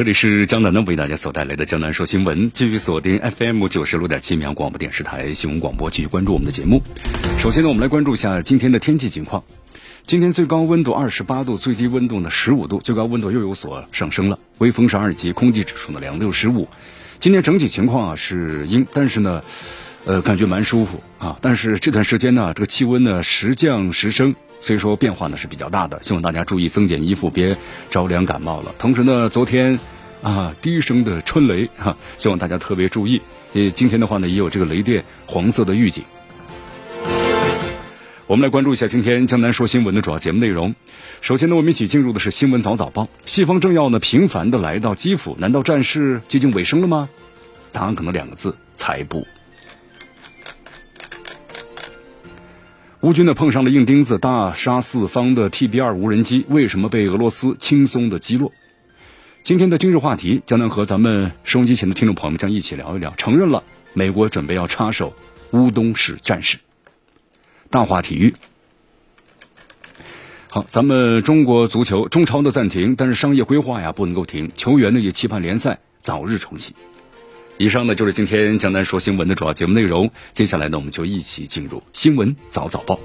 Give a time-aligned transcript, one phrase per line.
[0.00, 6.82] 这里是江南呢为大家所带来的江南说新闻，继续锁定 FM 九十六点七秒广播电视台新闻广播，继续关注我们的节目。
[7.38, 9.44] 首先呢，我们来关注一下今天的天气情况。
[10.06, 14.38] 今天最高温度二十八度，最低温度呢十五度，最高温度又有所上升了。
[14.56, 16.66] 微风是二级，空气指数呢两六十五。
[17.20, 19.44] 今天整体情况啊是阴，但是呢，
[20.06, 21.36] 呃，感觉蛮舒服啊。
[21.42, 24.34] 但是这段时间呢，这个气温呢时降时升。
[24.60, 27.56] 所以说变化呢是比较大的，希望大家注意增减衣服，别
[27.88, 28.74] 着凉感冒了。
[28.78, 29.80] 同时呢，昨天
[30.22, 33.22] 啊低声的春雷哈，希望大家特别注意。
[33.54, 36.04] 呃，今天的话呢也有这个雷电黄色的预警。
[38.26, 40.76] 我们来关注一下今天江南说新闻的主要节目内容。
[41.20, 43.08] 首先呢，我们一起进入的是新闻早早报。
[43.26, 47.08] 西方政要呢频繁的来到基辅，难道战事接近尾声了吗？
[47.72, 49.26] 答案可能两个字：才不。
[53.02, 58.52] 乌军呢碰上了硬钉子，大杀四方的 TB 二无人机为什么被俄罗斯轻松的击落？
[59.42, 63.14] 今天的今日话题，将能和咱们收音机前的听众朋友们将一起聊一聊。
[63.16, 65.14] 承认了美国准备要插手
[65.52, 66.58] 乌东市战事。
[67.70, 68.34] 大话体育，
[70.50, 76.74] 好，咱们中国足球中超的暂停，但是商业规划呀不能够停，球员呢也期盼联赛早日重启。
[77.60, 80.10] 以上呢就是今天江南说新闻的主要节目内容。
[80.32, 82.98] 接下来呢，我们就一起进入新闻早早报。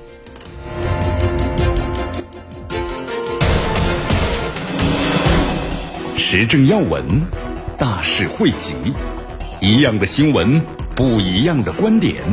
[6.16, 7.20] 时政要闻，
[7.78, 8.76] 大事汇集，
[9.60, 12.24] 一样的新闻，不一样的观点。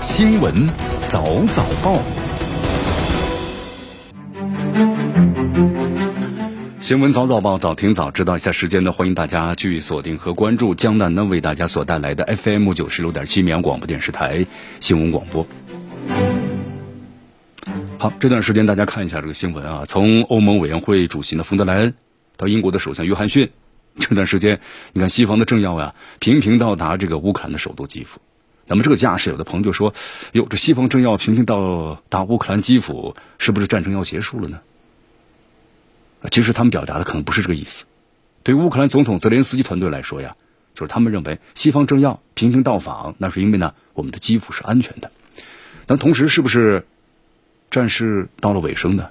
[0.00, 0.66] 新闻
[1.06, 2.02] 早早报。
[6.88, 8.36] 新闻早早报，早听早知道。
[8.36, 14.46] 一下时间呢，欢迎大家继续锁定和关注江南呢为大家所带来的 FM 九十六点七绵阳广播电视台
[14.80, 15.46] 新闻广播。
[17.98, 21.92] 好，这段时间大家看一下这个新闻啊，从欧盟委员会主席呢冯德莱恩
[22.38, 23.50] 到英国的首相约翰逊，
[23.96, 24.58] 这段时间
[24.94, 28.18] 你看西方的政要呀频频到达这个乌克兰的首都基辅。
[28.66, 29.92] 那么这个架势，有的朋友就说
[30.32, 34.60] ：“哟，这西方政要频频到达乌克兰基辅，是不是战争要结束了呢？”
[36.30, 37.84] 其实他们表达的可能不是这个意思。
[38.42, 40.36] 对乌克兰总统泽连斯基团队来说呀，
[40.74, 45.10] 就是他们认为西方政要频频到访，那是因为呢，我们的基辅是安全的。
[45.86, 46.86] 但同时，是不是
[47.70, 49.10] 战事到了尾声呢？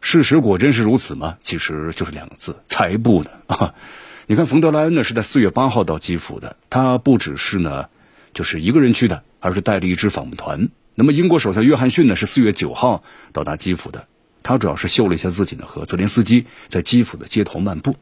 [0.00, 1.36] 事实果真是如此吗？
[1.42, 3.30] 其实就是两个字：才不呢！
[3.46, 3.74] 啊，
[4.26, 7.88] 你看，冯德莱恩呢是在四月八号到基辅的，他不只是呢，
[8.32, 10.70] 就是一个人去的，而是带了一支访问团。
[10.94, 14.06] 那么，英国首相约翰逊呢是四月九号到达基辅的。
[14.42, 17.96] 他主要是秀了一下自己呢，和泽连斯基在基辅的街头漫步。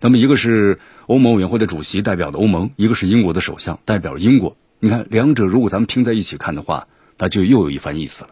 [0.00, 4.56] 那么，一个是欧盟委员会的主席代表的欧盟，一个是英国的首相代表英国。
[4.78, 8.30] 你看，两者如果咱们拼在一起看的话，那就又有一番意思了。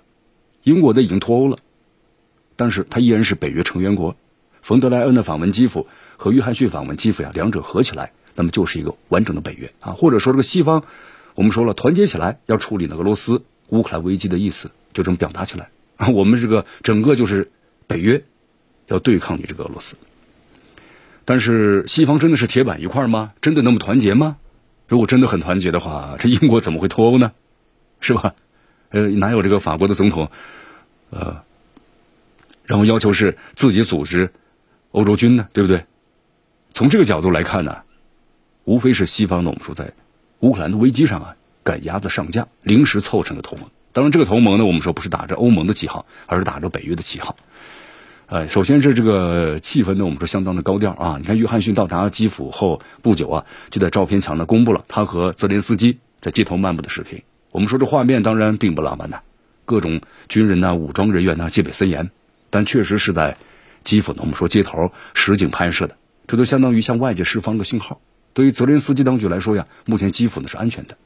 [0.63, 1.57] 英国的已经脱欧了，
[2.57, 4.17] 但是他依然是北约成员国。
[4.61, 5.87] 冯德莱恩的访问基辅
[6.17, 9.93] 和约翰逊访问基辅呀，两者合起来，那么就是一个完整的北约啊。
[9.93, 10.85] 或者说，这个西方，
[11.35, 15.71] 我们说了，团结起来要处理呢俄罗斯乌克兰危机的意思，就这么表达起来。
[15.97, 17.51] 啊， 我们这个整个就是
[17.87, 18.25] 北约
[18.87, 19.97] 要对抗你这个俄罗斯，
[21.25, 23.33] 但是西方真的是铁板一块吗？
[23.41, 24.37] 真的那么团结吗？
[24.87, 27.33] 如果真的很团结的话，这英国怎么会脱欧呢？
[28.01, 28.35] 是吧？
[28.91, 30.31] 呃，哪有这个法国的总统，
[31.11, 31.43] 呃，
[32.65, 34.31] 然后要求是自己组织
[34.91, 35.49] 欧洲军呢？
[35.53, 35.87] 对不对？
[36.73, 37.79] 从这个角度来看呢，
[38.65, 39.95] 无非是西方呢，我们说在
[40.41, 43.71] 乌克兰的危机上啊，赶鸭子上架，临时凑成的同盟。
[43.95, 47.37] 当然，这个同盟呢，我们说不是打着欧盟的旗号，而是打着北约的旗号。
[48.27, 51.17] 呃，首先是这个气氛呢，我们说相当的高调啊。
[51.21, 57.23] 你看，约翰逊到达基辅后不久啊，就在照片墙呢公布了他和泽连斯基在街头漫步的视频。
[57.53, 59.21] 我们说这画面当然并不浪漫呐，
[59.65, 62.11] 各种军人呐、武装人员呐戒备森严，
[62.51, 63.37] 但确实是在
[63.85, 65.95] 基辅呢，我们说街头实景拍摄的，
[66.27, 68.01] 这都相当于向外界释放个信号。
[68.33, 70.97] 对于泽连斯基当局来说呀，目前基辅呢是安全的。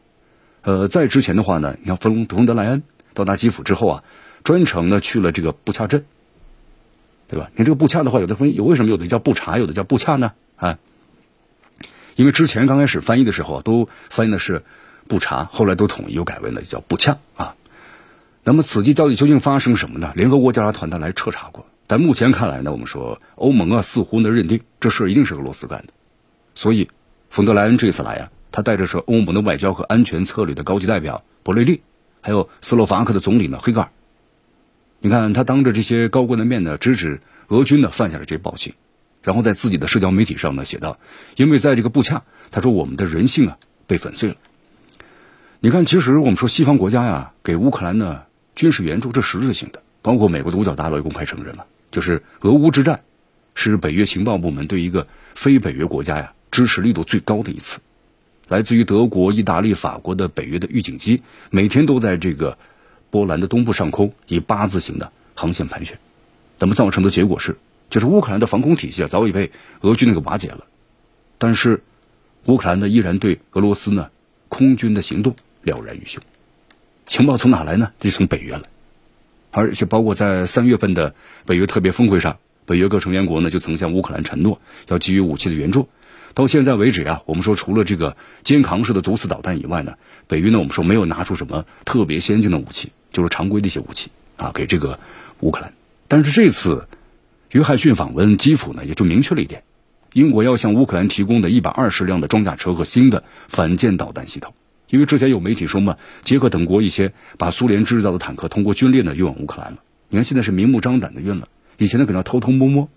[0.63, 2.83] 呃，在之前的话呢，你看冯冯德莱恩
[3.15, 4.05] 到达基辅之后啊，
[4.45, 6.05] 专程呢去了这个布恰镇，
[7.29, 7.51] 对吧？
[7.57, 10.33] 你这个布恰的话，有的分有为什么有的叫布查，有的叫布恰呢？
[10.57, 10.79] 啊，
[12.17, 14.63] 因为之前刚开始翻译的时候啊都翻译的是
[15.07, 17.55] 布查，后来都统一又改为了叫布恰啊。
[18.45, 20.13] 那么此地到底究竟发生什么呢？
[20.17, 25.93] 联合国调查团呢来彻查过，但目前看来呢，我们说欧盟啊似乎呢认定这事一定是俄罗斯干的，
[26.55, 26.91] 所以
[27.31, 31.83] 冯德莱恩这次来啊，他带着是欧盟的外交和安全策略的高级代表博雷利，
[32.21, 33.91] 还有斯洛伐克的总理呢黑格尔。
[35.01, 38.75] 你看他当着这些高官的面呢，直指俄军呢犯下了这暴行，
[39.23, 40.99] 然后在自己的社交媒体上呢写道
[41.37, 44.37] ：“因为在这个布恰，他说我们的人性啊被粉碎了。”
[45.61, 48.23] 你看，其实我们说西方国家呀给乌克兰呢
[48.55, 51.67] 军事援助，这实质性的，包括美国的五角大楼也公开承认了。
[51.91, 53.03] 就是俄乌之战，
[53.55, 57.81] 是北约情报部门对一个非北约国家呀支持力度最高的一次。
[58.49, 62.57] 来自于德国、意大利、法国的北约的预警机，每天都在这个
[63.11, 65.99] 波兰的东部上空以八字形的航线盘旋。
[66.59, 67.57] 那么造成的结果是，
[67.91, 69.53] 就是乌克兰的防空体系啊早已被
[69.83, 70.65] 俄军那个瓦解了。
[71.37, 71.83] 但是
[72.47, 74.11] 乌克兰呢依然对俄罗斯呢
[74.49, 76.23] 空军的行动了然于胸。
[77.07, 77.93] 情报从哪来呢？
[78.01, 78.63] 就从北约来。
[79.51, 81.15] 而且包括在三月份的
[81.47, 85.89] 北约特别峰会上，北约各成员国呢就曾向乌克兰承诺要给予武器的援助。
[86.35, 89.95] 到现在为止啊，我们说除了这个肩扛式的毒刺导弹以外呢，
[90.27, 95.01] 北约呢我们说没有拿出什么特别先进的武器，就是常规的一些武器啊给这个
[95.41, 95.73] 乌克兰。
[96.07, 96.87] 但是这次
[97.51, 99.63] 约翰逊访问基辅呢，也就明确了一点，
[100.13, 104.55] 英国要向乌克兰提供的一百二十辆的装甲车和新的反舰导弹系统。
[104.89, 109.79] 因为之前有媒体说嘛，捷克等国一些把苏联制造的坦克通过军列呢运往乌克兰了。
[110.09, 112.89] 你看现在是明目张胆的运了，以前呢可能偷偷摸摸。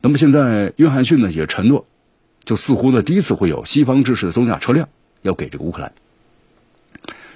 [0.00, 1.86] 那么现在约翰逊呢也承诺，
[2.44, 4.88] 就似乎呢第一次会有西方制式的装甲车辆
[5.22, 5.92] 要给这个乌克兰。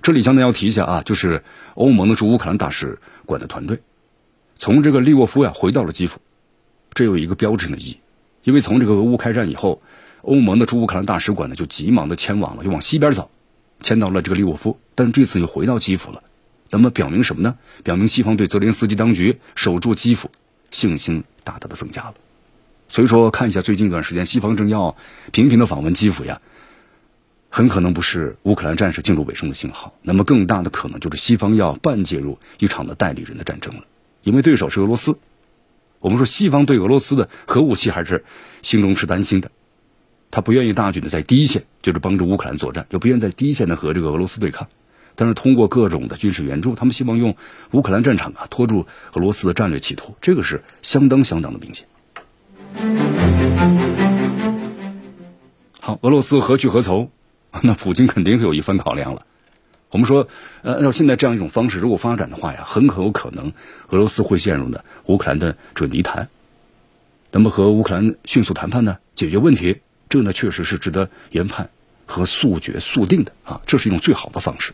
[0.03, 1.43] 这里相当要提一下啊，就是
[1.75, 3.81] 欧盟的驻乌克兰大使馆的团队，
[4.59, 6.21] 从这个利沃夫呀回到了基辅，
[6.93, 7.99] 这有一个标志性的意义，
[8.43, 9.83] 因为从这个俄乌开战以后。
[10.27, 13.31] 欧盟的驻乌克兰大使馆呢，就急忙的迁往了，就往西边走，
[13.83, 16.23] 迁到了这个利沃夫，但这次又回到基辅了。
[16.71, 17.59] 那么表明什么呢？
[17.83, 20.31] 表明西方对泽连斯基当局守住基辅
[20.71, 22.15] 信心大大的增加了。
[22.95, 24.95] 所以说，看一下最近一段时间，西方政要
[25.33, 26.41] 频频的访问基辅呀，
[27.51, 29.93] 很可能不是乌克兰战事进入尾声的信号。
[30.01, 33.83] 那么更大的可能就是西方要半介入一场的代理人的战争了，
[34.23, 35.19] 因为对手是俄罗斯。
[35.99, 38.25] 我们说西方对俄罗斯的核武器还是
[38.63, 39.51] 心中是担心的。
[40.31, 44.69] 他不愿意大举的在第一线，就是帮助乌克兰作战，就不愿意在第一线的和这个俄罗斯对抗。
[45.17, 47.35] 但是通过各种的军事援助，他们希望用
[47.73, 51.89] 乌克兰战场啊拖住俄罗斯的战略企图，这个是相当相当的明显。
[55.81, 57.11] 好，俄罗斯何去何从？
[57.63, 59.25] 那普京肯定是有一番考量了。
[59.91, 60.27] 我们说，
[60.63, 63.53] 呃，按照现在这样一种方式，如果发展的话呀，很可有可能
[63.91, 66.29] 俄罗斯会陷入呢乌克兰的这泥潭。
[67.31, 69.81] 那么和乌克兰迅速谈判呢，解决问题。
[70.09, 71.71] 这呢，确实是值得研判
[72.07, 74.73] 和速决速定的啊，这是一种最好的方式。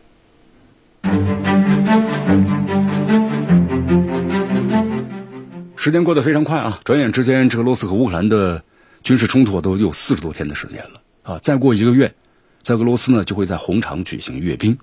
[5.81, 8.63] 时间过得非常快啊，转眼之间，这个俄罗斯和乌克兰的
[9.03, 11.39] 军事冲突都有四十多天的时间了啊！
[11.39, 12.15] 再过一个月，
[12.63, 14.77] 在俄罗斯呢就会在红场举行阅兵。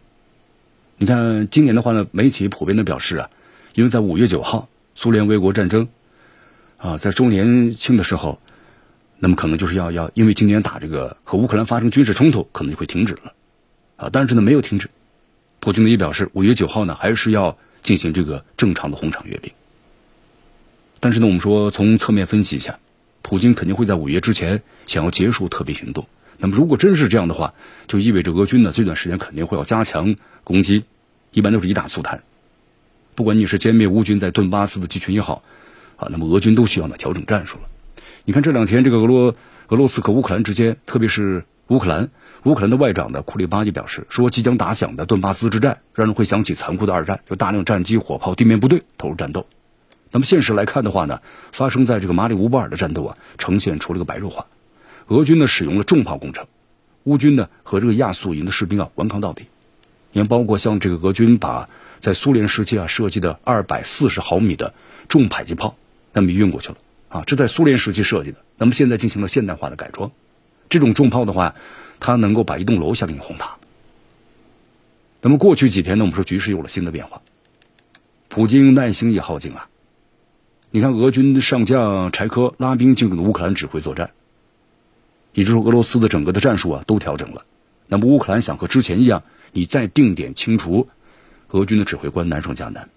[0.98, 3.30] 你看，今年的话呢，媒体普遍的表示啊，
[3.76, 5.88] 因为在五月九号苏联卫国战争
[6.78, 8.40] 啊在周年庆的时候。
[9.20, 13.34] 那么可能就是要要，因为今年打这个和乌克兰发生军事冲突，可能就会停止了，
[13.98, 14.90] 啊，但是呢没有停止，
[15.60, 19.52] 普京呢也表示五月九号呢还是要进行这个正常的红场阅兵。
[21.00, 22.80] 但是呢我们说从侧面分析一下，
[23.22, 26.08] 普京肯定会在五月之前想要结束特别行动。
[26.38, 27.54] 那么如果真是这样的话，
[27.88, 30.84] 就意味着俄军呢这段时间肯定会要加强攻击，
[31.32, 32.24] 一般都是一打促谈，
[33.16, 35.44] 不管你是歼灭乌军在顿巴斯的集群也好，
[35.96, 37.64] 啊，那么俄军都需要呢调整战术了。
[38.26, 39.36] 你看这两天，这个俄罗
[39.70, 42.10] 俄罗斯和乌克兰之间，特别是乌克兰，
[42.44, 49.48] 乌克兰的外长的库里巴就表示说，即将打响的顿巴斯之战，让人会想起残酷的二战，有大量战机、火炮、地面部队投入战斗。
[50.12, 51.22] 那么现实来看的话呢，
[51.52, 54.48] 发生在这个马里乌波尔的战斗啊，呈现出了个白热化。
[55.08, 56.48] 俄军呢使用了重炮攻城，
[57.04, 59.46] 乌军呢和这个亚速营的士兵啊顽抗到底。
[60.12, 64.74] 你看，包括像这个俄军把在苏联时期啊设计的二百四十毫米的
[65.10, 65.76] 重迫击炮，
[66.14, 66.78] 那么运过去了。
[67.10, 70.12] 啊，这在苏联时期设计的，那么现在进行了现代化的改装。
[70.70, 71.56] 这种重炮的话，
[72.00, 73.56] 它能够把一栋楼下给你轰塌。
[75.22, 77.22] 那么过去几天呢，我们说局势有了新的变化，
[78.28, 79.68] 普京耐心也耗尽了。
[80.78, 84.12] 你看，俄军的上将柴科拉兵进入乌克兰指挥作战，
[85.34, 87.46] 也就是说，俄罗斯的整个的战术啊都调整了。
[87.88, 90.88] 那么乌克兰想和之前一样，你再定点清除
[91.50, 92.90] 俄军的指挥官，难上加难。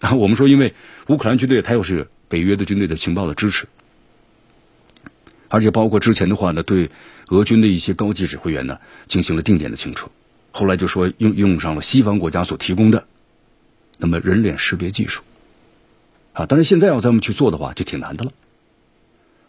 [0.00, 0.74] 啊， 我们说，因为
[1.06, 2.08] 乌克兰军队它又是。
[2.28, 3.68] 北约的军队的情报的支持，
[5.48, 6.90] 而且包括之前的话呢，对
[7.28, 10.10] 俄军的一些高级指挥员呢进行了定点的清除。
[10.50, 13.06] 后来就说用用上了西方国家所提供的
[13.96, 15.22] 那么人脸识别技术，
[16.38, 18.30] 啊，但是现在要咱们去做的话，就挺难的了。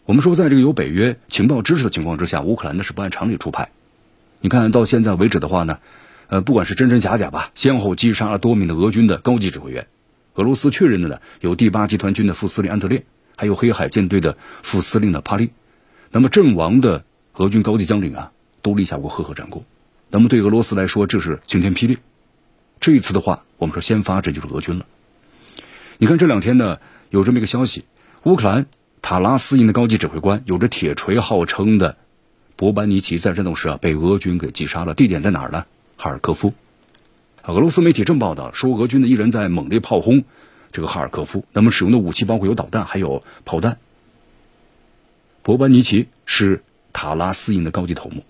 [0.06, 3.70] 我们说，在这个有北约情报支持的情况之下，乌克兰呢是不按常理出牌。
[4.40, 5.78] 你看到现在为止的话呢，
[6.26, 9.86] 呃，不管是真真假假吧，先后击杀了多名的俄军的高级指挥员。
[10.34, 13.04] 俄罗斯确认的呢，有第八集团军的副司令安德烈，
[13.36, 15.50] 还有黑海舰队的副司令的帕利。
[16.10, 17.04] 那么阵亡的
[17.36, 18.32] 俄军高级将领啊，
[18.62, 19.64] 都立下过赫赫战功。
[20.08, 21.98] 那么对俄罗斯来说，这是晴天霹雳。
[22.80, 24.86] 这一次的话，我们说先发这就是俄军了。
[26.02, 26.78] 你看这两天呢，
[27.10, 27.84] 有这么一个消息，
[28.22, 28.64] 乌克兰
[29.02, 31.98] 塔拉斯营的高级指挥官，有着铁锤号称的
[32.56, 34.94] 博班尼奇，在战斗时啊被俄军给击杀了。
[34.94, 35.66] 地点在哪儿呢？
[35.98, 36.54] 哈尔科夫。
[37.44, 40.24] 俄罗斯媒体正报道说，俄军的一人在猛烈炮轰
[40.72, 43.76] 这个哈尔科夫，那么使用的武器包括有导弹，还有炮弹。
[45.42, 46.62] 博班尼奇是
[46.94, 48.24] 塔拉斯营的高级头目。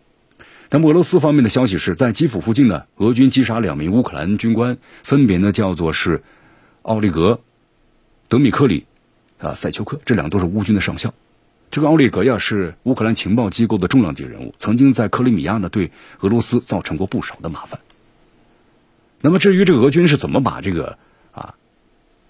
[0.70, 6.24] 那么俄罗斯方面的消息是在基辅附近呢，俄军击杀两名乌克兰军官，分别呢叫做是
[6.82, 7.38] 奥利格。
[8.30, 8.86] 德米克里，
[9.40, 11.12] 啊，塞丘克，这两都是乌军的上校。
[11.72, 17.80] 这个奥利格呀是乌克兰情报机构的重量级人物，曾经在克里米亚呢对俄罗斯造成过不少的麻烦。
[19.20, 20.96] 那么至于这个俄军是怎么把这个
[21.32, 21.54] 啊，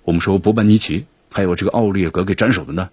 [0.02, 2.88] 我们说博班尼奇还有这个奥利格给斩首的呢？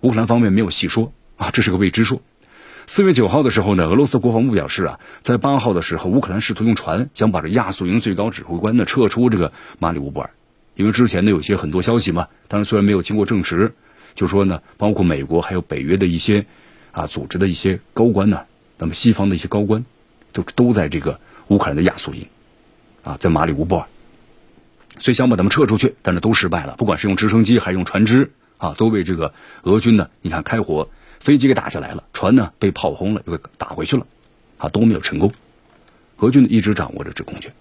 [0.00, 2.20] 乌克兰方面没有细说啊，这是个未知数。
[2.88, 10.30] 四月九号的时候呢，俄罗斯国防部表示啊，在八号的时候，乌克兰试图用船想把这亚速营最高指挥官呢撤出这个马里乌波尔。
[10.74, 13.74] 因为之前呢有些很多消息嘛，当然虽然没有经过证实，
[14.14, 16.46] 就说呢，包括美国还有北约的一些
[16.92, 18.42] 啊组织的一些高官呢，
[18.78, 19.84] 那么西方的一些高官
[20.32, 22.26] 都都在这个乌克兰的亚速营，
[23.02, 23.86] 啊，在马里乌波尔，
[24.98, 34.06] 所以想把他们撤出去，但是都失败了，不管是用直升机还是用船只啊，都被这个俄军呢，你看开火，飞机给打下来了，船呢被炮轰了又给打回去了，
[34.56, 35.32] 啊都没有成功，
[36.18, 37.52] 俄军呢一直掌握着制空权。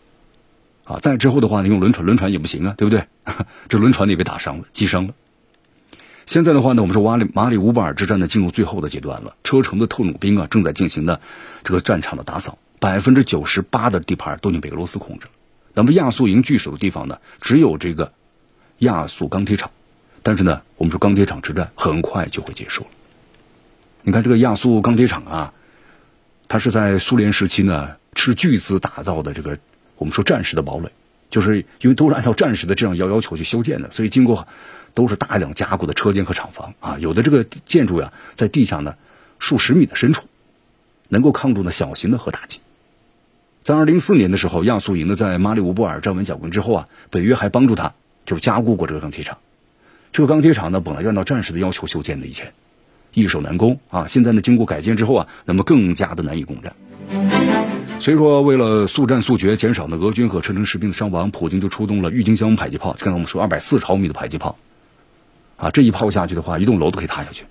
[0.89, 3.05] 啊，再之后的话呢，用轮船，轮船也不行啊，对不对？
[3.69, 5.13] 这轮船也被打伤了，击伤了。
[6.25, 11.21] 现在的话呢，我们说瓦里马里乌波尔之战呢进入最后的阶段了，车臣的特种兵啊正在进行的
[11.63, 15.31] 这个战场的打扫，百分之九十八的地盘都已经被俄罗斯控制了。
[15.75, 18.11] 那么亚速营据守的地方呢，只有这个
[18.79, 19.69] 亚速钢铁厂，
[20.23, 22.89] 但是呢，我们说钢铁厂之战很快就会结束了。
[24.01, 25.53] 你看这个亚速钢铁厂啊，
[26.47, 29.59] 它是在苏联时期呢斥巨资打造的这个。
[29.99, 30.89] 我们说战时的堡垒，
[31.29, 34.47] 就是因为都是按照战时的这样要要求去修建的，所以经过
[34.95, 36.97] 都是大量加固的车间和厂房啊。
[36.99, 38.95] 有的这个建筑呀，在地下呢
[39.37, 40.25] 数十米的深处，
[41.09, 42.59] 能够抗住呢小型的核打击。
[43.61, 47.93] 在二零零四年的时候，亚速营呢在马里乌波尔站稳脚跟之后啊，北约还帮助他
[48.25, 49.37] 就是加固过这个钢铁厂。
[50.13, 52.53] 这个钢铁厂呢本来按照战时的要求修建的，以前
[53.13, 54.07] 易守难攻啊。
[54.07, 57.38] 现在呢经过改建之后啊，那么更加的难以攻占。
[57.99, 62.95] 所以说，为了速战速决，减少呢俄军和车臣士兵的伤亡，普京就出动了郁金香迫击炮。
[62.97, 64.57] 刚才我们说二百四毫米的迫击炮，
[65.57, 67.43] 啊，这一炮下去的话，一栋楼都可以塌下去。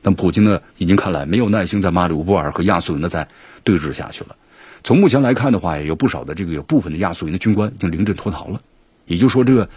[0.00, 3.26] 但普京呢，已经看来没有耐心在马里乌波尔和亚速营的在
[3.64, 4.36] 对峙下去了。
[4.84, 8.60] 从目前来看的话，也有不少的这个有部分的亚速营的军官已经临阵脱逃了。
[9.06, 9.68] 也就是说，这个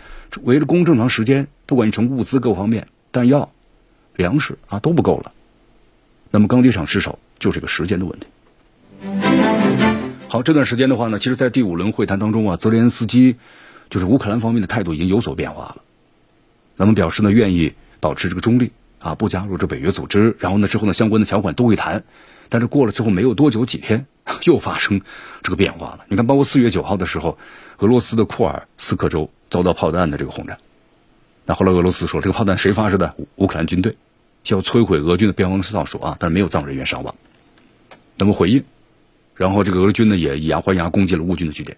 [0.44, 3.52] 围着攻这么长时间，不管你从物资各方面、弹药、
[4.16, 5.32] 粮食啊都不够了，
[6.30, 8.28] 那么钢铁厂失守就是个时间的问题。
[10.30, 13.38] 好，这段时间的话呢，其实，在第五轮会谈当中啊，泽连斯基
[13.90, 15.82] 就是乌克兰方面的态度已经有所变化了。
[16.76, 20.36] 那么表示呢，愿意保持这个中立啊，不加入这北约组织。
[20.40, 22.04] 然后呢，之后呢，相关的条款都会谈。
[22.50, 24.06] 但是过了之后没有多久，几天
[24.44, 25.00] 又发生
[25.44, 26.00] 这个变化了。
[26.10, 27.38] 你看，包括四月九号的时候，
[27.78, 30.58] 俄罗斯的库尔斯克州遭到炮弹的这个轰炸。
[31.46, 33.16] 那后来俄罗斯说，这个炮弹谁发射的？
[33.38, 33.96] 乌克兰军队
[34.48, 37.16] 要摧毁俄军的边防哨所啊，但是没有造成人员伤亡。
[38.18, 38.66] 那么回应。
[39.38, 41.78] 然后这个俄军呢也以牙还牙攻击了乌军的据点，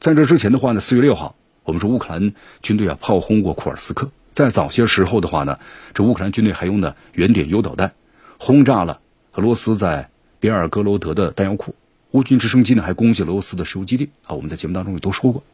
[0.00, 5.60] 在这之前的话呢，四月六号，我们说乌克兰军队啊炮轰过库尔斯克，在早些时候的话呢，
[5.94, 7.92] 这乌克兰军队还用的原点铀导弹
[8.36, 9.00] 轰炸了
[9.34, 11.76] 俄罗斯在别尔哥罗德的弹药库，
[12.10, 14.10] 乌军直升机呢还攻击了俄罗斯的石油基地。
[14.26, 15.44] 啊，我们在节目当中也都说过，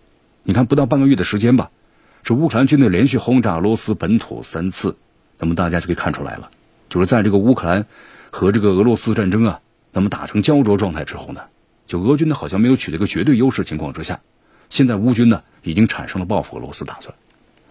[0.45, 1.71] 你看不到半个月的时间吧，
[2.23, 4.97] 这乌克兰军队连续轰炸俄罗斯本土三次，
[5.39, 6.51] 那么大家就可以看出来了，
[6.89, 7.85] 就是在这个乌克兰
[8.31, 9.61] 和这个俄罗斯战争啊。
[9.95, 11.43] 那么打成焦灼状态之后呢，
[11.87, 14.21] 就俄军呢好像没有取得一个绝对优势情况之下，
[14.69, 17.15] 现在乌军呢已经产生了报复俄罗斯打算，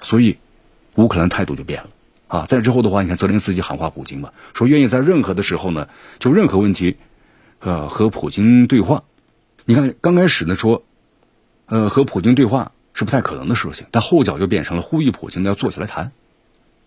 [0.01, 0.37] 所以
[0.95, 1.89] 乌克兰态度就变了
[2.29, 2.45] 啊。
[2.47, 6.95] 在之后的话，你看泽连斯基喊话普京嘛，说愿意在任何的时候呢，就任何问题，
[7.59, 9.03] 呃和普京对话。
[9.65, 10.83] 你看刚开始呢说，
[11.65, 16.13] 呃和普京对话是不太可能的事情，但后脚就变成了呼吁普京要坐下来谈，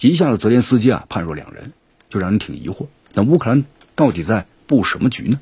[0.00, 1.74] 一下子泽连斯基啊判若两人，
[2.08, 2.86] 就让人挺疑惑。
[3.12, 4.46] 那乌克兰到底在？
[4.66, 5.40] 布什么局呢？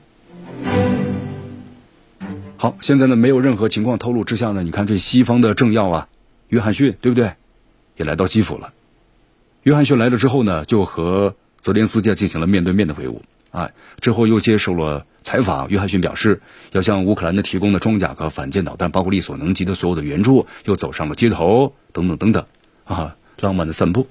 [2.56, 6.08] 好，现在呢没有任何情况透露之下呢，你看这西方的政要啊，
[6.48, 7.32] 约翰逊对不对？
[7.96, 8.72] 也来到基辅了。
[9.62, 13.20] 约翰逊来了之后呢，就和泽连斯基进行了面对面的会晤。
[13.50, 22.46] 啊，之后又接受了采访，约翰逊表示要向乌克兰的提供的装甲和反舰导弹，包括力所能及的所有的援助，又走上了街头，等等等等，
[22.82, 24.08] 啊，浪漫的散步。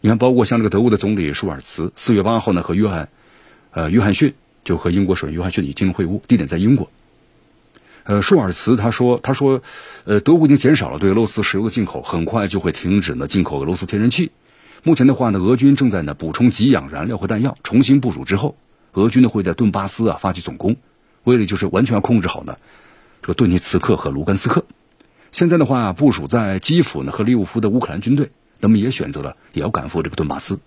[0.00, 3.08] 你看，包括像这个德国的总理舒尔茨，四月八号呢和约翰，
[3.74, 6.88] 呃，约翰逊就和英国首相约翰逊进行会晤，地点在英国。
[8.04, 9.62] 呃，舒尔茨他说，他说，
[10.04, 14.30] 呃，德国已经减少了对俄罗斯石油的进口，很快就会停止呢进口俄罗斯天然气。
[14.82, 18.56] 目前的话呢，俄军正在呢补充给养燃料和弹药，重新部署之后，
[18.92, 20.76] 俄军呢会在顿巴斯啊发起总攻，
[21.24, 22.58] 为了就是完全控制好呢
[23.22, 24.64] 这个顿涅茨克和卢甘斯克。
[25.32, 30.60] 现在的话，部署在基辅呢和利沃夫的乌克兰军队，那么也选择了也要赶赴这个顿巴斯。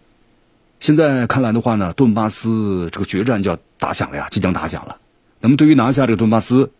[0.79, 4.99] 现在看来的话呢，顿巴斯这个决战就要打响了呀，即将打响了。
[5.39, 6.71] 那么对于拿下这个顿巴斯，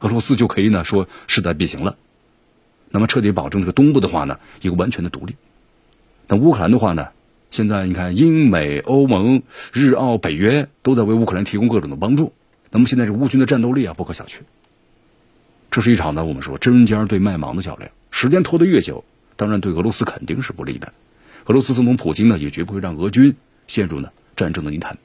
[0.00, 1.96] 俄罗斯就可以呢说势在必行了。
[2.90, 5.36] 那么彻底保证这个东部的话呢，一个完全的独立。
[6.28, 7.08] 那乌克兰的话呢，
[7.50, 9.42] 现在你看，英美欧盟、
[9.72, 12.32] 日澳北约都在为乌克兰提供各种的帮助。
[12.70, 14.40] 那么现在这乌军的战斗力啊，不可小觑。
[15.70, 17.90] 这是一场呢，我们说针尖对麦芒的较量。
[18.10, 19.04] 时间拖得越久，
[19.36, 20.92] 当然对俄罗斯肯定是不利的。
[21.50, 23.34] 俄罗斯总统普京呢，也绝不会让俄军
[23.66, 24.98] 陷入呢战争的泥潭。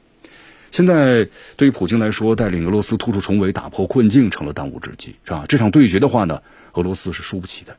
[0.70, 5.46] 现在对于普京来说，带领俄罗斯突出重围、打破困境，成了当务之急，是吧？
[5.50, 7.78] 这场对决的话呢，俄罗斯是输不起的。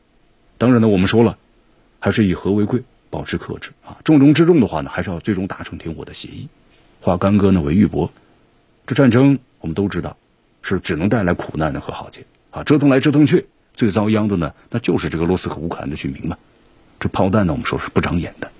[0.57, 1.37] 当然呢，我们说了，
[1.99, 2.83] 还是以和为贵。
[3.09, 6.49] 保持克制啊，重中之重的话呢，还是要最终达成停火的协议。
[6.99, 8.09] 化干戈呢为玉帛，
[8.85, 10.17] 这战争我们都知道
[10.61, 13.45] 是只能带来苦难的和浩劫啊，折腾来折腾去，
[13.75, 16.37] 最遭殃的呢，那就是这个俄罗斯和乌克兰的居民嘛。
[16.99, 18.51] 这炮弹呢，我们说是不长眼的。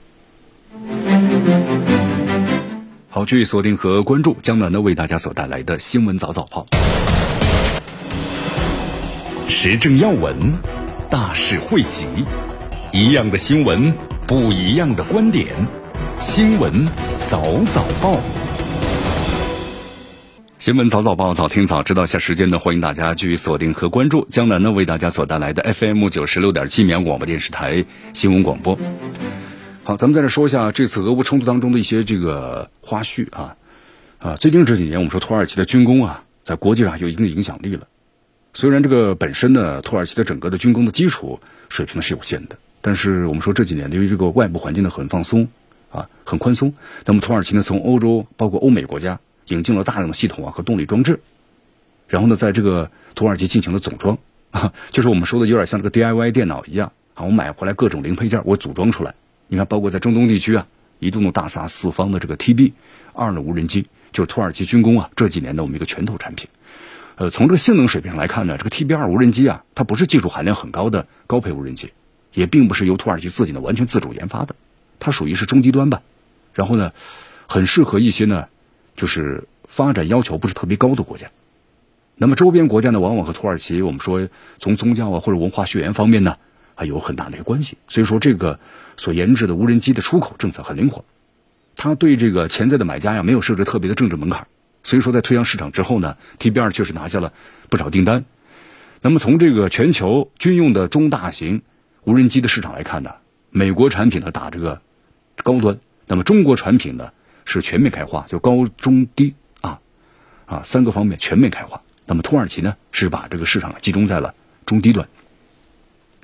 [3.09, 6.65] 好，继续锁定和关注江南呢为大家所带来的新闻早早报，
[9.47, 10.51] 时政要闻，
[11.09, 12.05] 大事汇集，
[12.91, 13.93] 一样的新闻。
[14.27, 15.47] 不一样的观点，
[16.19, 16.85] 新闻
[17.25, 18.19] 早早报，
[20.59, 22.05] 新闻早早报，早听早知道。
[22.05, 28.77] 下时间呢，欢迎大家继续锁定和关注江南呢为大家所带来的 FM 九十六点七绵阳广播电视台新闻广播。
[29.87, 33.55] 好，咱们在这说一下这次俄乌冲突当中的一些这个花絮啊
[34.19, 37.87] 啊，最近这几年我们说土耳其的军工啊，在国际上有一定的影响力了。
[38.53, 42.57] 虽然这个本身呢，土耳其的整个的军工的基础水平呢是有限的。
[42.81, 45.47] 但是我们说这几年，由于这个外部环境呢很放松，
[45.89, 46.73] 啊，很宽松，
[47.05, 51.21] 那么土耳其呢从欧洲包括欧美国家引进了大量的系统啊和动力装置，
[52.09, 54.17] 然后呢在这个土耳其进行了总装，
[54.51, 59.15] 啊，就是我们说的有点像这个 DIY 电脑一样，啊，我买回来各种零配件我组装出来。
[59.47, 60.67] 你看，包括在中东地区啊，
[60.99, 62.73] 一栋栋大杀四方的这个 TB
[63.13, 66.47] 二的无人机，就是土耳其军工啊这几年的我们一个拳头产品。
[67.15, 71.91] 呃，从这个性能水平上来看呢，这个 TB 二无人机啊，它不是技术含量很高的高配无人机。
[72.33, 74.55] 也并不是由土耳其自己呢完全自主研发的，
[74.99, 76.03] 它属于是中低端吧。
[76.53, 76.91] 然后呢，
[77.47, 78.47] 很适合一些呢，
[78.95, 81.31] 就是发展要求不是特别高的国家。
[82.15, 84.29] 那么周边国家呢，往往和土耳其我们说
[84.59, 86.37] 从宗教啊或者文化血缘方面呢，
[86.77, 87.77] 还有很大的一个关系。
[87.89, 88.61] 所以说这个
[88.95, 91.03] 所研制的无人机的出口政策很灵活，
[91.75, 94.47] 它对这个潜在的买家呀没有设置特别的政治门槛。
[94.83, 97.33] 所以说在推向市场之后呢，TB 二确实拿下了
[97.67, 98.23] 不少订单。
[99.01, 101.63] 那么从这个全球军用的中大型。
[102.03, 103.15] 无人机的市场来看呢，
[103.49, 104.81] 美国产品呢打这个
[105.43, 107.11] 高端，那么中国产品呢
[107.43, 109.81] 是全面开花，就高中低啊
[110.45, 111.81] 啊三个方面全面开花。
[112.05, 114.35] 那么土耳其呢是把这个市场集中在了
[114.65, 115.09] 中低端。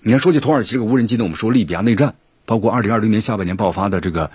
[0.06, 4.32] 你看，说起土耳其这个无人机呢，我们说利比亚内战，包括二零二零年下半年爆发的这个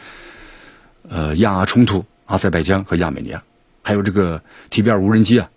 [1.08, 3.42] 呃亚阿冲突，阿塞拜疆和亚美尼亚，
[3.82, 5.50] 还有这个 T B 二无人机啊，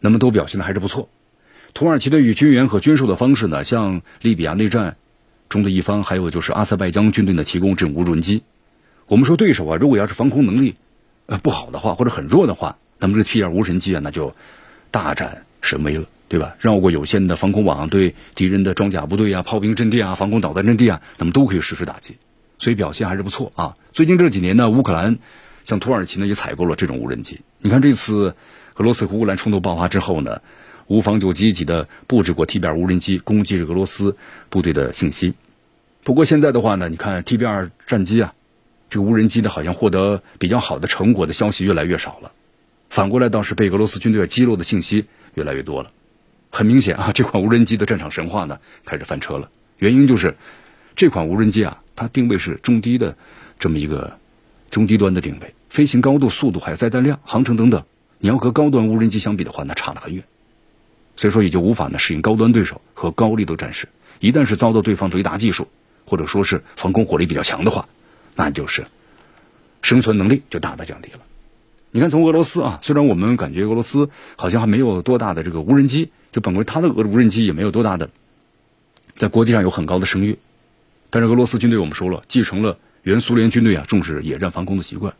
[0.00, 1.08] 那么都表现的还是不错。
[1.74, 4.96] 土耳其的与军援和军售的方式呢，像利比亚内战。
[5.50, 8.44] 中的一方，还有就是阿塞拜疆军队呢提供这种无人机。
[9.08, 10.76] 我们说对手啊，如果要是防空能力
[11.26, 14.32] 呃不好的话，或者很弱的话，那么这 T 二无人机啊，那就
[14.92, 16.54] 大展神威了，对吧？
[16.60, 22.18] 绕过有限的防空网，对敌人的装甲部队啊、炮兵阵地啊、防空导弹阵地啊，那么都可以实施打击，
[22.56, 23.76] 所以表现还是不错啊。
[23.92, 25.18] 最近这几年呢，乌克兰
[25.64, 27.40] 像土耳其呢也采购了这种无人机。
[27.58, 28.36] 你看这次
[28.76, 30.40] 俄罗斯和乌克兰冲突爆发之后呢？
[30.86, 34.16] 乌方就积极的布置过 T B 二无人机攻击俄罗斯
[34.48, 35.34] 部队的信息，
[36.02, 38.34] 不过现在的话呢，你看 T B 二战机啊，
[38.88, 42.32] 这个无人机呢好像获得比较好的成果的消息越来越少了，
[42.88, 45.90] 反过来倒是被俄罗斯军队击落的信息越来越多了。
[46.50, 49.50] 很明显啊， 这款无人机的战场神话呢开始翻车了。
[49.78, 50.36] 原因就是
[50.96, 53.16] 这款无人机啊，它定位是中低的
[53.58, 54.18] 这么一个
[54.70, 57.84] 中低端的定位，飞行高度、速度还有载弹量、航程等等，
[58.18, 60.24] 你要和高端无人机相比的话，那差得很远。
[61.16, 63.88] 所以说也就无法呢适应高端对手和高力度战士。
[64.20, 65.68] 一旦是遭到对方雷达技术
[66.04, 67.88] 或者说是防空火力比较强的话，
[68.36, 68.84] 那就是
[69.82, 71.20] 生存能力就大大降低了。
[71.90, 78.10] 你看，从俄罗斯啊，虽然我们感觉俄罗斯好像还没有多大的这个无人机，就本国它的俄无人机也没有多大的
[79.16, 80.38] 在国际上有很高的声誉，
[81.10, 85.14] 但是俄罗斯军队我们说了，继承了原苏联军队啊重视野战防空的习惯，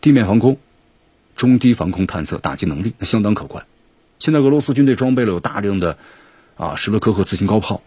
[0.00, 0.58] 地面防空、
[1.36, 3.66] 中低防空探测打击能力那相当可观。
[4.18, 5.98] 现在俄罗斯军队装备了有大量的
[6.56, 7.82] 啊什勒科赫自行高炮，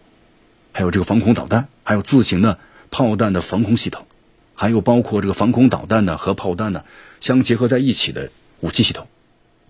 [0.72, 2.58] 还有这个防空导弹，还有自行的
[2.90, 4.06] 炮弹的防空系统。
[4.54, 6.84] 还有包括这个防空导弹呢和炮弹呢
[7.18, 9.06] 相结合在一起的武器系统，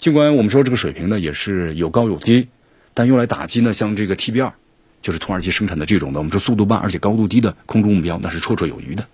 [0.00, 2.48] 尽管我们说这个水平呢也是有高有低，
[2.94, 4.54] 但用来打击呢像这个 TB 二，
[5.02, 9.06] 就是土耳其生产的这种的，我们说速度慢而且高度低的空中目标那是绰绰有余的。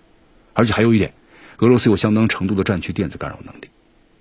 [0.53, 1.13] 而且还有一点，
[1.59, 3.69] 俄罗斯有相当程度的战区电子干扰能力。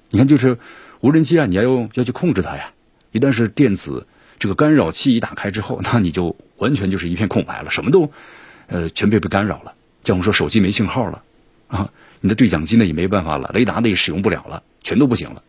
[0.09, 0.57] 你看，就是
[1.01, 2.71] 无人机啊，你要用要去控制它呀，
[3.11, 4.07] 一旦是电子
[4.39, 8.11] 这个干扰器一打开之后，那你就完全就是一片空白了，什么都
[8.65, 9.75] 呃全被被干扰了。
[10.03, 11.21] 像我们说手机没信号了。
[11.67, 15.43] 啊， 你的对讲机呢也没办法了，雷达呢也使用不了了，全都不行了。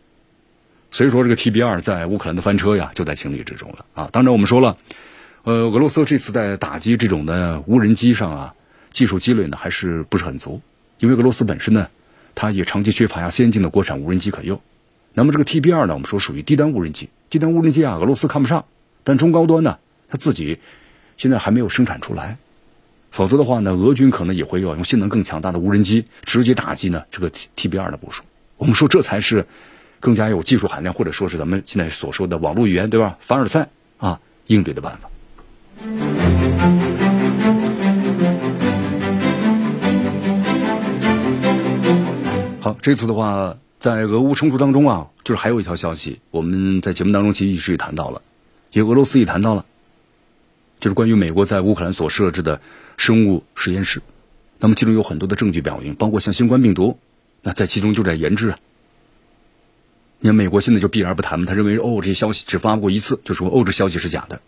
[0.90, 4.08] 所以说，这个 TB 二在乌克兰的翻车呀，就在情理之中了啊。
[4.12, 4.76] 当然，我们说了，
[5.44, 8.54] 呃，俄罗斯这次在打击这种的无人机上啊，
[8.92, 10.60] 技术积累呢还是不是很足，
[10.98, 11.88] 因为俄罗斯本身呢，
[12.34, 14.60] 它也长期缺乏呀先进的国产无人机可用。
[15.12, 18.64] 那么这个 TB 二呢，我们说属于低端无人机，低端无人机啊，俄罗斯看不上，
[19.04, 20.58] 但中高端呢，它自己
[21.16, 22.38] 现在还没有生产出来。
[23.10, 28.22] 否则的话呢，俄军可能也会要用性能更强大的无人机直接打击呢这个 T T B 二的部署。
[28.58, 29.46] 我们说这才是
[30.00, 33.16] 更加有技术含量，或者说是咱们现在所说的网络语言，对吧？
[33.20, 35.10] 凡尔赛啊，应对的办法。
[42.60, 48.22] 好，这次的话，在俄乌冲突当中啊，就是还有一条消息，我们在节目当中其实一直也谈到了，
[48.72, 49.64] 也俄罗斯也谈到了。
[50.80, 52.60] 就是关于美国在乌克兰所设置的
[52.96, 54.02] 生物实验室，
[54.58, 56.98] 那么其中有很多的证据表明，包括像新冠病毒，
[57.40, 58.58] 那在其中就在研制啊。
[60.18, 64.40] 你看美国现在就避而不谈嘛，他认为哦这些消息只发布过一次，就说哦这消息是假的，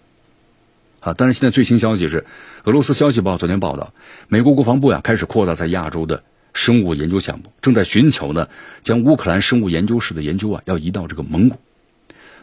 [1.00, 2.24] 啊，但是现在最新消息是，
[2.64, 3.92] 俄罗斯消息报昨天报道，
[4.28, 8.48] 美国国防部呀开始扩大在亚洲的生物研究项目，正在寻求呢
[8.82, 11.58] 将乌克兰生物研究室的研究啊要移到这个蒙古。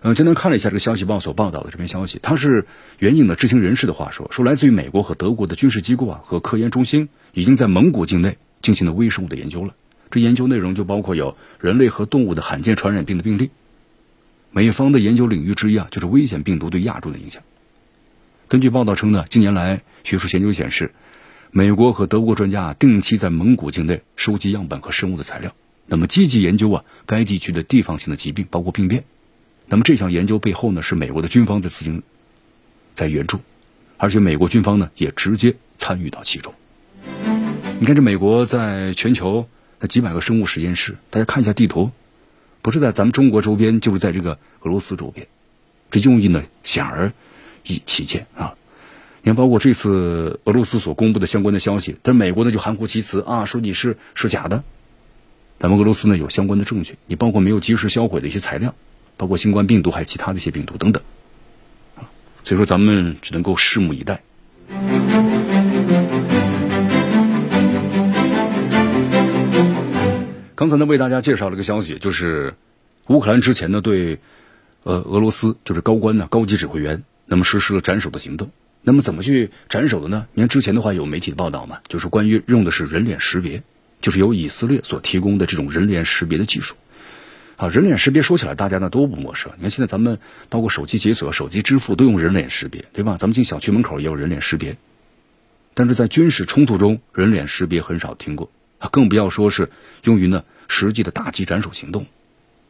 [0.01, 2.67] 嗯，今天看了一下这个消息报所报道的这篇消息，它是
[2.99, 9.73] 援引了知情人士的话说，说来自于美国和德国的军事机构啊和科研中心已经在蒙古境内进行了微生物的研究了。
[10.15, 13.49] 这研究内容就包括有人类和动物的罕见传染病的病例。
[14.49, 17.43] 美方的研究领域之一啊，就是危险病毒对亚洲的影响。
[18.47, 20.93] 根据报道称呢，近年来学术研究显示，
[21.51, 25.53] 美国和德国专家定期在蒙古境内收集样本和生物的材料，
[25.85, 29.03] 那么积极研究啊该地区的地方性的疾病，包括病变。
[29.67, 32.03] 那么这项研究背后呢，是美国的军方在进行
[32.93, 33.41] 在援助，
[33.97, 36.53] 而且美国军方呢也直接参与到其中。
[37.77, 39.49] 你看，这美国在全球
[39.87, 41.91] 几百个生物实验室，大家看一下地图，
[42.61, 45.27] 不是在咱们中国周边，就是在这个俄罗斯周边。
[45.91, 47.13] 这用意呢显而
[47.63, 48.55] 易见啊！
[49.21, 54.63] 你看，包括这次俄罗斯所公布的相关的消息，但美国呢就含糊其辞啊，说你是是假的。
[55.59, 58.73] 咱们俄罗斯呢有相关的证据，你包括没有及时销毁的一些材料。
[59.17, 61.01] 包括新冠病毒，还有其他的一些病毒等等，
[61.95, 62.11] 啊，
[62.43, 64.21] 所以说咱们只能够拭目以待。
[70.55, 72.55] 刚才呢为大家介绍了个消息，就是
[73.07, 74.19] 乌克兰之前呢对
[74.83, 78.49] 呃俄罗斯就是高官呢高级指挥员，那么实施了斩首的行动。
[78.81, 80.27] 那么怎么去斩首的呢？
[80.33, 83.63] 你看之前的话有媒体的报道嘛，就是关于用的是人脸识别，
[83.99, 86.75] 就是由以色列所提供的这种人脸识别的技术。
[87.57, 89.51] 啊，人脸识别说起来大家呢都不陌生。
[89.57, 93.17] 你看现在咱们包括手机解锁、手机支付都用人脸识别，对吧？
[93.17, 94.77] 咱们进小区门口也有人脸识别，
[95.73, 98.49] 但是在军事冲突中，人脸识别很少听过，
[98.91, 99.69] 更不要说是
[100.03, 102.05] 用于呢实际的打击斩首行动。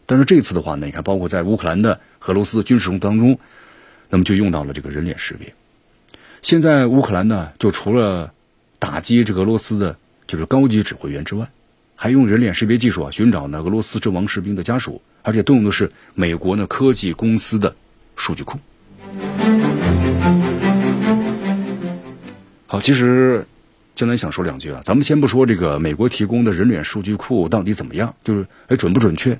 [0.06, 3.39] 但是这次的话呢，你看包括在乌克兰的俄罗斯的军事中当中，
[4.10, 5.54] 那么就用到了这个人脸识别。
[6.41, 8.34] 现在乌克兰呢，就除了
[8.80, 9.97] 打击这个俄罗斯的
[10.28, 11.49] 就是高级指挥员之外。
[11.97, 17.73] 还用人脸识别技术啊，寻找呢俄罗斯阵亡士兵的家属，而且动用的是美国呢科技公司的
[18.17, 18.60] 数据库。
[22.67, 23.47] 好，其实
[23.95, 29.39] 江南想说两句啊，咱们先不说这个美国提供的人脸数据库到底怎么样，就是哎准不准确，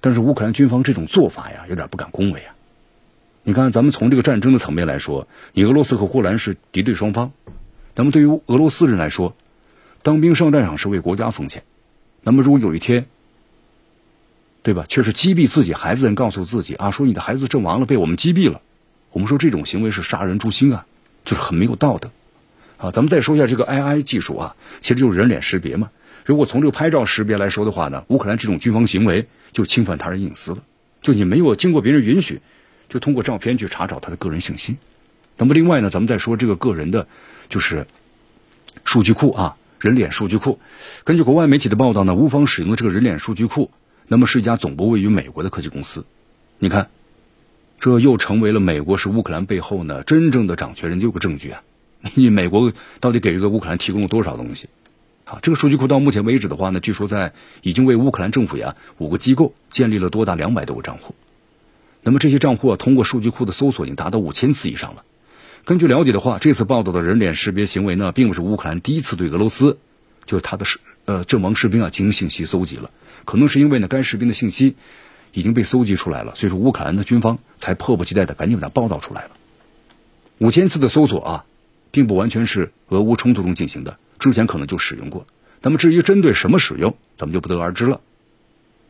[0.00, 2.54] 但是乌克兰军方这种做法呀，有点不敢恭维啊。
[3.42, 7.32] 你看，咱们从这个战争的层面来说，你俄罗斯和乌克兰是敌对双方，
[7.96, 9.34] 那么对于俄罗斯人来说，
[10.04, 11.64] 当兵上战场是为国家奉献。
[12.22, 13.06] 那么，如果有一天，
[14.62, 18.60] 对吧，却是击毙自己孩子人告诉自己啊，说你的孩子阵亡了，被我们击毙了，
[19.10, 20.86] 我们说这种行为是杀人诛心啊，
[21.24, 22.12] 就是很没有道德
[22.82, 22.90] 啊。
[22.90, 25.90] 咱们再说一下这个 AI 技术啊，其实就是人脸识别嘛。
[26.24, 30.58] 如果从这个拍照识别来说的话呢，乌克兰这种军方行为就侵犯他人隐私了，
[31.00, 32.40] 就你没有经过别人允许，
[32.88, 34.76] 就通过照片去查找他的个人信息。
[35.36, 37.08] 那么另外呢，咱们再说这个个人的，
[37.48, 37.86] 就是
[38.84, 40.60] 数据库啊，人脸数据库。
[41.02, 43.70] 根据国外媒体的报道呢，乌方使用的这个人脸数据库，
[44.06, 46.04] 那么是一家总部位于美国的科技公司。
[46.58, 46.90] 你看，
[47.80, 51.62] 这又成为了美国是乌克兰背后呢真正的掌权人的一个证据啊！
[52.14, 54.68] 你美国到底给这个乌克兰提供了多少东西？
[55.24, 61.14] 啊，这个数据库到目前为止的话呢，据说在已经为乌克兰政府呀五个机构建立了多达两百多个账户。
[62.02, 65.04] 那么这些账户啊，通过数据库的搜索已经达到五千次以上了。
[65.64, 69.78] 根据了解的话，这次报道的人脸识别行为呢，并不是乌克兰第一次对俄罗斯，
[70.26, 72.90] 就是他的士呃阵亡士兵啊进行信息搜集了。
[73.24, 74.74] 可能是因为呢，该士兵的信息
[75.32, 79.30] 已经被搜集出来了，所以说乌克兰的军方才迫不及待的赶紧把它报道出来了。
[80.38, 81.44] 五千次的搜索啊，
[81.92, 85.24] 并不完全是俄乌冲突中进行的，之前可能就使用过。
[85.60, 88.00] 那么至于针对什么使用，咱们就不得而知了。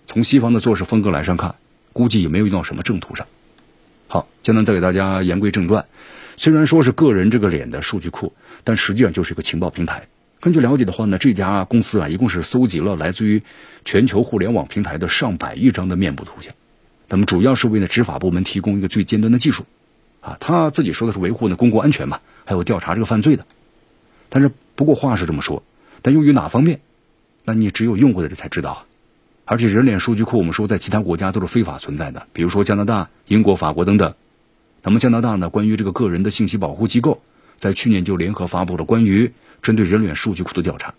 [0.06, 1.56] 从西方的做事风格来上看，
[1.92, 3.26] 估计也没有用到什么正途上。
[4.08, 5.84] 好，江南再给大家言归正传。
[6.36, 8.32] 虽然说是个人这个脸的数据库，
[8.64, 10.08] 但实际上就是一个情报平台。
[10.40, 13.42] 根据了解的话呢，这家公司啊，一共是搜集了来自于
[13.84, 16.54] 全球互联网平台的上百亿张的面部图像。
[17.08, 19.66] 那么主要是为了执法部门提供一个最尖端的技术，
[20.20, 23.46] 啊，他自己说的是维护呢公共安全嘛，还有调查这个犯罪的。
[24.28, 25.62] 但是不过话是这么说，
[26.02, 26.81] 但用于哪方面，
[27.44, 28.87] 那你只有用过的人才知道啊。
[29.44, 34.14] 而且人脸数据库，我们说在其他国家都是非法存在的，比如说加拿大、英国、法国等等。
[34.83, 35.50] 那么加拿大呢？
[35.50, 37.20] 关于这个个人的信息保护机构，
[37.59, 40.94] 在去年就联合发布了关于针对人脸数据库的调查。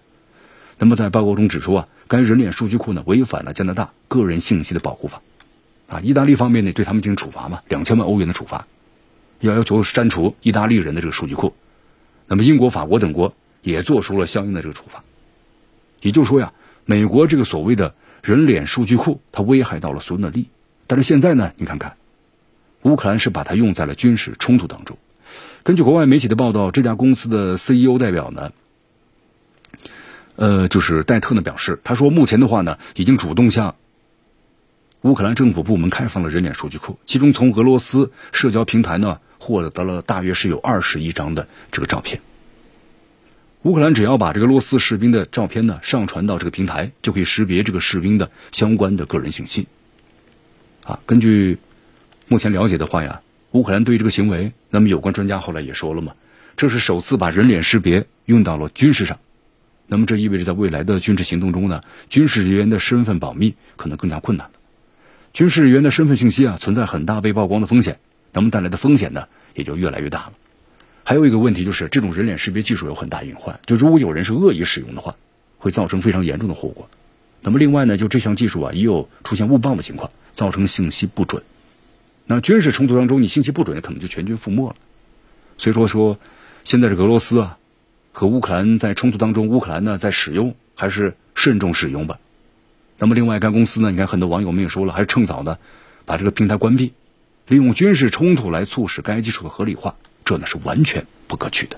[0.77, 5.21] 那么在报告中指出啊，该人脸数据库呢违反了加拿大个人信息的保护法。
[5.87, 8.67] 啊，意大利方面呢对他们进行处罚嘛，两千万欧元的处罚，
[9.47, 11.53] 要要求删除意大利人的这个数据库。
[12.27, 15.03] 那么英国、法国等国也做出了相应的这个处罚。
[16.01, 16.53] 也就是说呀，
[16.85, 20.47] 美国这个所谓的人脸数据库，它危害到了所有的利益。
[20.87, 21.95] 但是现在呢，你看看。
[22.83, 24.97] 乌克兰是把它用在了军事冲突当中。
[25.63, 28.51] 根据国外媒体的报道，这家公司的 CEO 代表呢，
[30.35, 33.75] 呃，就是戴特呢表示，他说目前的话呢，已经主动向
[34.99, 42.21] 乌克兰政府部门开放了人脸数据库，其中从俄罗斯社交平台呢获得了大约是有二十亿张的这个照片。
[43.63, 49.67] 乌克兰只要把这个俄罗斯士兵的照片呢上传到这个平台，就可以识别这个士兵的相关的个人信息。
[50.83, 51.59] 啊，根据。
[52.29, 56.13] 目前了解的话呀，乌克兰对于这个行为，那么有关专家后来也说了嘛，
[56.55, 59.19] 这是首次把人脸识别用到了军事上，
[59.87, 64.53] 那么这意味着在未来的军事行动中呢，军事人员的身份保密可能更加困难了。
[65.33, 67.99] 军事人员的身份信息啊，存在很大被曝光的风险，
[68.33, 70.33] 那么带来的风险呢，也就越来越大了。
[71.05, 75.15] 还有一个问题就是，这种人脸识别技术有很大隐患，就如果有人是恶意使用的话，
[75.57, 76.89] 会造成非常严重的后果。
[77.41, 81.43] 那么另外呢，就这项技术啊，也有出现误报的情况，造成信息不准。
[82.25, 84.75] 那军事冲突当中，你信息不准，可能就全军覆没了。
[85.57, 86.17] 所以说说，
[86.63, 87.57] 现在这俄罗斯啊，
[88.13, 92.17] 和乌克兰在冲突当中，乌克兰呢在使用，还是慎重使用吧。
[92.97, 95.59] 那么另外，该公司呢，你看很多网友们也说了，还是趁早的
[96.05, 96.93] 把这个平台关闭，
[97.47, 101.77] 利用军事冲突来促使该技术的合理化，这呢是完全不可取的。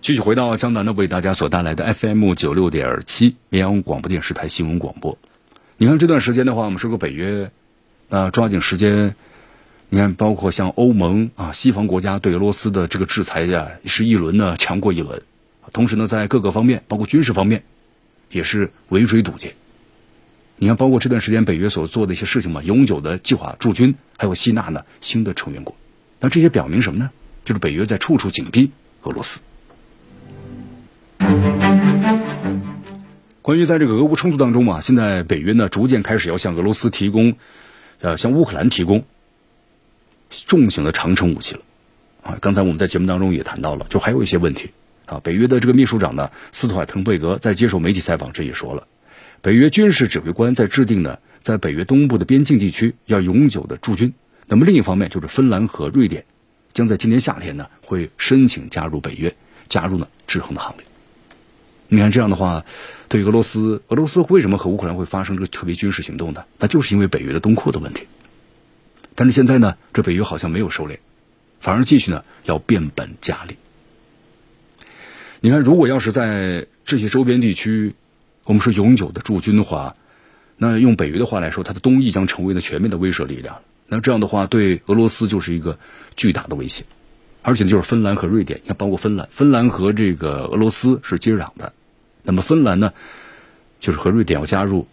[0.00, 5.18] 继续回到江南的为大家所带来的 FM 九六点七绵阳广播电视台新闻广播。
[5.76, 7.50] 你看这段时间的话，我们说个北约，
[8.08, 9.14] 那抓紧时间。
[9.90, 15.22] 你看，包括像欧盟啊，西方国家对俄罗斯的这个制裁呀，是一轮呢强过一轮。
[15.72, 17.62] 同时呢，在各个方面，包括军事方面，
[18.30, 19.54] 也是围追堵截。
[20.58, 25.76] 你看，包括这段时间北约所做的一些事情嘛，永久的计划驻军，还有吸纳呢新的成员国。
[26.20, 27.10] 那这些表明什么呢？
[27.44, 29.40] 就是北约在处处紧逼俄罗斯。
[33.40, 37.36] 关于在这个俄乌冲突当中嘛，现在北约呢逐渐开始要向俄罗斯提供，
[38.00, 39.04] 呃，向乌克兰提供
[40.46, 41.60] 重型的长城武器了，
[42.22, 44.70] 啊，刚才我们在节目当中也谈到了，就还有一些问题
[45.06, 45.20] 啊。
[45.22, 48.86] 北约的这个秘书长呢，斯图尔滕贝格在接受媒体采访时也说了，
[49.40, 54.12] 北约军事指挥官在制定呢，在北约东部的边境地区要永久的驻军。
[54.46, 56.24] 那么另一方面，就是芬兰和瑞典
[56.72, 59.34] 将在今年夏天呢会申请加入北约，
[59.68, 60.86] 加入呢制衡的行列。
[61.88, 62.64] 你看这样的话，
[63.08, 66.44] 对俄罗斯，俄罗斯为什么和乌克兰会发生这个特别军事行动呢？
[66.58, 68.06] 那就是因为北约的东扩的问题。
[69.14, 70.98] 但是现在呢，这北约好像没有收敛，
[71.60, 73.56] 反而继续呢要变本加厉。
[75.40, 77.94] 你看，如果要是在这些周边地区，
[78.48, 79.94] 我们说永久的驻军的话，
[80.56, 83.58] 那用北约的话来说，它的东翼将成为了全面的威慑力量。
[83.86, 85.78] 那这样的话，对俄罗斯就是一个
[86.16, 86.82] 巨大的威胁。
[87.42, 91.74] 而且，就是芬兰和瑞典，你看，包括芬兰，芬兰和这个俄罗斯是接壤的。
[92.22, 92.94] 那么芬兰呢，
[93.80, 94.88] 就是和瑞典要加入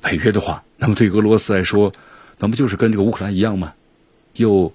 [0.00, 1.92] 北约的话，那么对俄罗斯来说，
[2.38, 3.72] 那不就是跟这个乌克兰一样吗？
[4.34, 4.72] 又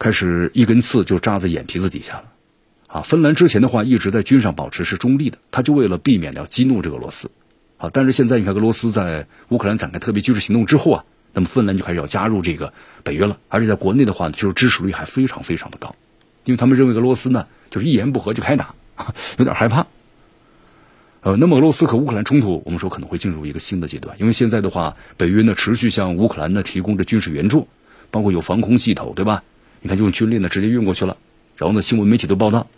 [0.00, 2.24] 开始一根刺就扎在眼皮子底下了。
[2.86, 7.30] 啊，芬兰之前的话一直在军上保持是中立的，他就为了避免要激怒这个俄罗斯。
[7.78, 12.72] 啊，但是现在你看，俄罗斯在乌克兰展开特别军事行动之后啊，那么芬兰就开始要加入这个
[13.02, 15.94] 北约了，而且在国内的话，就是支持率还非常非常的高，
[16.44, 18.74] 因为他们认为俄罗斯呢就是一言不合就开打，
[19.36, 19.86] 有点害怕。
[21.20, 27.68] 呃，那么俄罗斯和乌克兰冲突，我们说可能会进入一个新的阶段，因为现在的话，北约呢持续向乌克兰呢提供着军事援助，
[28.10, 29.42] 包括有防空系统，对吧？
[29.82, 31.16] 你看，就用军力呢直接运过去了，
[31.56, 32.68] 然后呢，新闻媒体都报道，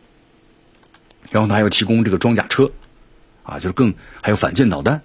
[1.31, 2.71] 然后他还要提供这个装甲车。
[3.43, 5.01] 啊，就是更还有反舰导弹，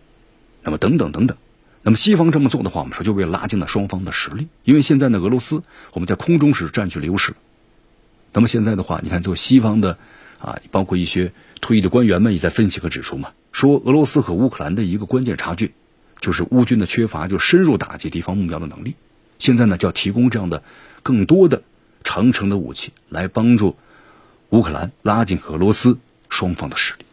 [0.64, 1.38] 那么等等等等，
[1.82, 7.34] 那么西方这么做的话，我们说就为了拉近了双方的实力，因为现在呢，俄罗斯我们在空中是占据了优势，
[8.34, 9.98] 那么现在的话，你看，就西方的
[10.40, 11.32] 啊，包括一些
[11.62, 15.74] 退役的官员们也在分析和指出嘛，说俄罗斯和乌克兰的一个关键差距，
[16.20, 18.96] 就是乌军的缺乏就深入打击敌方目标的能力，
[19.38, 20.62] 现在呢，就要提供这样的
[21.02, 21.64] 更多的
[22.04, 23.78] 长城的武器，来帮助
[24.50, 25.98] 乌克兰拉近俄罗斯
[26.34, 27.06] 双方的实力。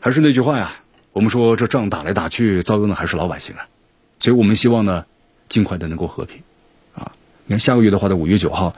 [0.00, 0.72] 还是那句话呀，
[1.12, 3.68] 我们说这仗打来打去，遭殃的还是老百姓啊，
[4.18, 5.04] 所以我们希望呢，
[5.48, 6.42] 尽快的能够和平，
[6.94, 7.12] 啊，
[7.44, 8.74] 你看下个月的话，在五月九号，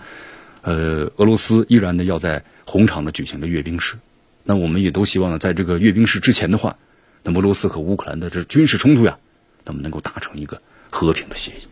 [0.62, 3.96] 呃，俄罗斯依然呢要在红场呢举行的阅兵式，
[4.42, 6.76] 那我们也都希望呢，在这个阅兵式之前的话，
[7.22, 9.18] 那俄罗斯和乌克兰的这军事冲突呀，
[9.64, 11.68] 那么能够达成一个和平的协议。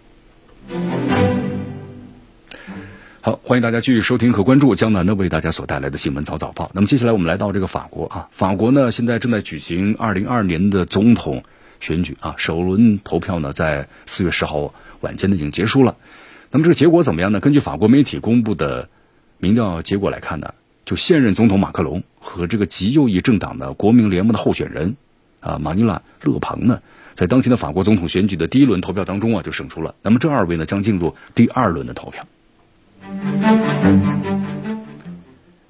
[3.22, 6.70] 好，欢迎大家继续收听和关注江南呢为大家所带来的新闻早早报。
[6.72, 11.44] 那么接下来我们来到这个法国啊，法国呢现在正在举行二零二二年的总统
[11.80, 15.96] 选举啊，首轮投票呢在四月十号晚间呢已经结束了。
[16.50, 17.40] 那么这个结果怎么样呢？
[17.40, 18.88] 根据法国媒体公布的
[19.36, 20.54] 民调结果来看呢，
[20.86, 24.96] 就现任总统马克龙和这个极右翼政党的国民联盟的候选人
[25.40, 26.80] 啊马尼拉勒庞呢，
[27.16, 29.94] 在当天的法国总统选举的第一轮投票当中啊就胜出了。
[30.00, 32.26] 那么这二位呢将进入第二轮的投票。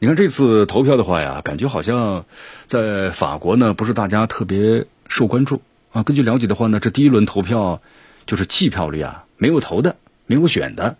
[0.02, 2.24] 你看这次投票的话呀，感觉好像
[2.66, 5.60] 在法国呢，不是大家特别受关注
[5.92, 6.02] 啊。
[6.02, 7.82] 根据了解的话呢，这第一轮投票
[8.24, 10.96] 就是弃票率啊，没有投的，没有选的，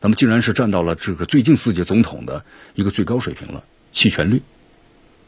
[0.00, 4.42] 那么竟然是占到了这个最近四届总统的一个最高水平了，弃权率，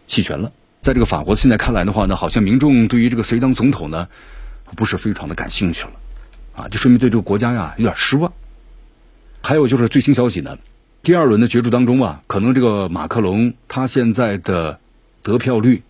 [0.07, 0.53] 弃权了。
[0.83, 4.09] 在这个法国现在看来的话呢，好像民众对于这个谁当总统呢，
[4.77, 5.93] 不是非常的感兴趣了，
[6.55, 8.33] 啊，就说明对这个国家呀有点失望。
[9.47, 10.59] 还有就是最新消息呢，
[11.05, 14.81] 第二轮的角逐当中啊，可能这个马克龙他现在的
[15.23, 15.85] 得票率，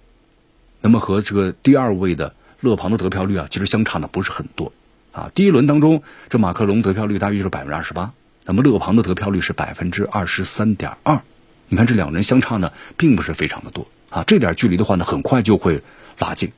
[0.83, 4.75] 那么和这个第二位的勒庞的得票率啊，其实相差的不是很多
[5.12, 5.31] 啊。
[5.35, 8.12] 第一轮当中，这马克龙得票率大约是百分之二十八，
[8.45, 11.23] 那么勒庞的得票率是百分之二十三点二。
[11.71, 14.23] 你看这两人相差呢，并不是非常的多啊。
[14.25, 15.83] 这点距离的话呢，很快就会
[16.19, 16.53] 拉近，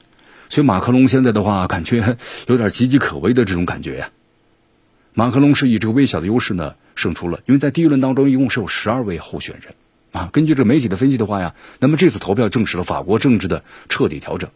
[0.48, 2.16] 所以马克龙现在的话，感觉
[2.48, 4.10] 有点岌岌可危的这种感觉呀。
[5.14, 6.74] 马克龙是以这个微小的优势呢。
[6.98, 9.74] 胜出了，因为在第一轮当中一共是有十二位候选人，
[10.10, 14.50] 啊，根据这媒体的分析的话呀，那么这次投票证实了法国政治的彻底调整，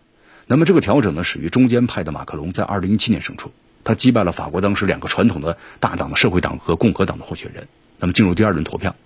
[0.48, 3.52] 那么这个调整呢，始于中间派的马克龙在二零一七年胜出，
[3.84, 7.68] 他击败了法国当时两个传统的大党的社会党和共和党的候选人，
[8.00, 8.96] 那么进入第二轮投票，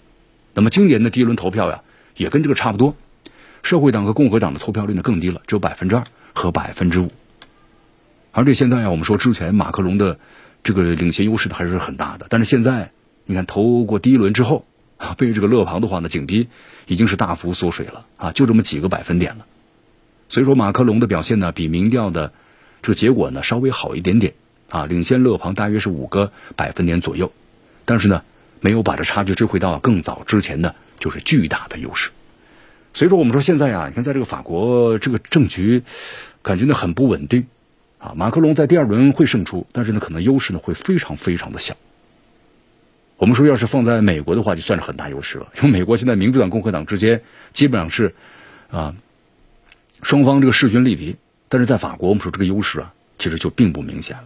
[0.55, 1.83] 那么今年的第一轮投票呀，
[2.17, 2.97] 也跟这个差不多，
[3.63, 7.13] 社会党和共和党的投票率呢更低了，只有百分之二和百分之五，
[8.33, 10.19] 而且现在呀，我们说之前马克龙的
[10.63, 12.91] 这个领先优势还是很大的，但是现在。
[13.27, 14.65] 你看，投过第一轮之后
[14.97, 16.49] 啊， 被这个勒庞的话呢，紧逼
[16.87, 19.47] 已经是大幅缩水了啊，就这么几个百分点了。
[20.29, 22.33] 所以说，马克龙的表现呢，比民调的
[22.83, 24.35] 这个结果呢稍微好一点点
[24.71, 27.33] 啊，领先勒庞大约是五个百分点左右，
[27.85, 28.23] 但是呢，
[28.61, 32.11] 没有把这差距追回到更早之前的就是巨大的优势。
[32.95, 35.83] 所以说，我们说现在啊，你看在这个法国这个政局
[36.43, 37.47] 感觉呢很不稳定
[37.99, 41.77] 啊，马克龙在第二轮会胜出，但是呢，可能优势呢会非常非常的小。
[43.19, 45.47] 我们说，要是放在美国的话，就算是很大优势了。
[45.57, 48.15] 因为美国现在民主党、共和党之间基本上是
[48.71, 48.95] 啊
[50.03, 51.17] 双方这个势均力敌，
[51.49, 54.25] 但是在法国，我们说这个优势啊，其实就并不明显了。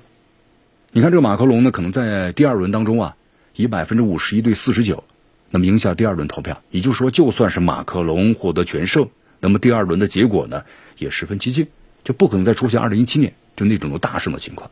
[0.91, 3.15] 你看，这个马克龙呢，可能在第二轮当中啊，
[3.55, 5.05] 以百分之五十一对四十九，
[5.51, 6.61] 那么赢下第二轮投票。
[6.73, 10.65] 也就是说，就算是马克龙获得全胜，那么第二轮的结果呢，
[10.99, 11.69] 也十分激进，
[12.03, 14.69] 就不可能再出现二零一七年就那种大胜的情况。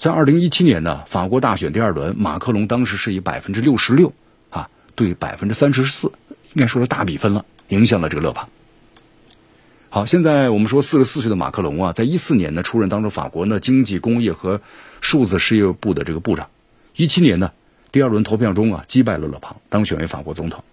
[0.00, 4.14] 在二零一七年呢，法国大选第二轮，马克龙当时是以百分之六十六
[4.48, 6.10] 啊对百分之三十四，
[6.54, 8.48] 应该说是大比分了，影响了这个勒庞。
[9.90, 14.62] 好，现在我们说四十四岁的马克龙啊，在一四年呢出任当时法国呢经济工业和
[15.02, 16.48] 数字事业部的这个部长，
[16.96, 17.52] 一七年呢
[17.92, 20.64] 第二轮投票中啊击败了勒庞，当选为法国总统。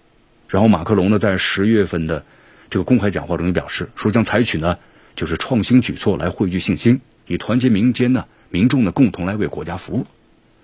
[0.47, 2.23] 然后马克龙呢在十月份的
[2.69, 4.77] 这个公开讲话中也表示，说将采取呢
[5.17, 10.05] 就是创新举措来汇聚信心，以团结民间呢民众呢共同来为国家服务。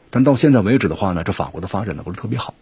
[0.09, 2.53] 但到现在为止的话呢，这法国的发展呢不是特别好。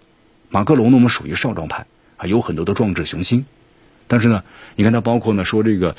[0.49, 1.85] 马克龙呢我们属于少壮派，
[2.17, 3.45] 还有很多的壮志雄心。
[4.07, 4.43] 但是呢，
[4.75, 5.95] 你看他包括呢说这个，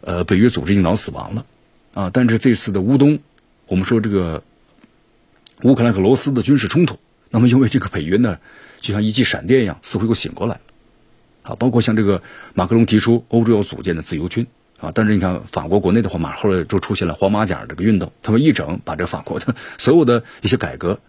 [0.00, 1.46] 呃，北约组织已经脑死亡了，
[1.94, 3.18] 啊，但是这次的乌东，
[3.66, 4.42] 我们说这个
[5.62, 6.98] 乌克兰和俄罗斯的军事冲突，
[7.30, 8.38] 那么因为这个北约呢，
[8.80, 10.60] 就像一记闪电一样，似乎又醒过来了，
[11.42, 12.22] 啊，包括像这个
[12.54, 14.46] 马克龙提出欧洲要组建的自由军，
[14.80, 21.00] 啊，但是你看法国国内的话，马后来就出现了黄马甲这个运动，他们一整把这个法国的 所有的一些改革，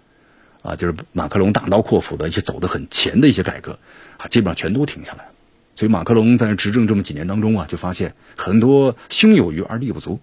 [0.63, 3.77] 啊，就是马克龙大刀阔斧的一些走得很前的一些改革，
[4.17, 5.29] 啊，基本上全都停下来了。
[5.75, 10.19] 所以马克龙在执政这么几年当中啊，就发现很多心有余而力不足，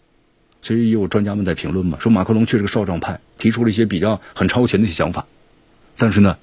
[0.61, 5.25] 所以有专家们在评论嘛，说马克龙确实个少壮派，提出了一些比较很超前的一些想法，
[5.97, 6.37] 但是呢，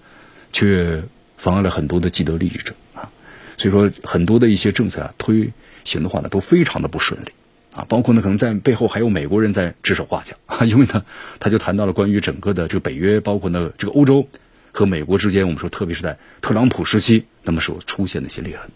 [0.54, 1.04] 却
[1.38, 3.12] 妨碍了很多的既得利益者啊，
[3.58, 5.52] 所以说很多的一些政策啊推
[5.84, 7.28] 行的话呢，都非常的不顺利
[7.76, 11.04] 啊，包括呢可能在背后还有美国人在指手画脚啊， 因为呢
[11.40, 14.28] 他就谈到了关于整个的这个北约，包括呢这个欧洲
[14.72, 18.70] 和美国之间，我们说特别是在特朗普时期，那么所出现的一些裂痕。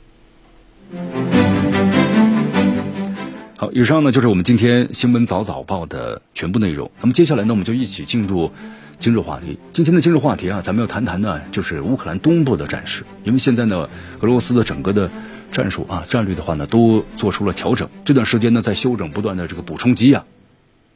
[3.57, 6.91] 好，以上呢就是我们今天新闻早早报的全部内容。
[7.01, 8.51] 那么接下来呢，我们就一起进入
[8.99, 9.57] 今日话题。
[9.73, 13.03] 今天的今日话题啊，咱们要谈谈呢，就是乌克兰东部的战事。
[13.23, 13.89] 因为现在呢，
[14.21, 15.09] 俄罗斯的整个的
[15.51, 17.89] 战术啊、战略的话呢，都做出了调整。
[18.05, 20.25] 这段时间呢，在休整不断的这个补充给养，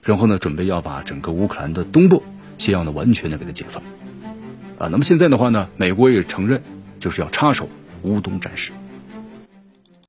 [0.04, 2.24] 然后呢，准备要把整个乌克兰的东部
[2.58, 3.84] 先要呢完全的给它解放。
[4.78, 6.62] 啊，那么现在的话呢，美国也承认
[7.00, 7.70] 就是要插手
[8.04, 8.72] 乌东战事。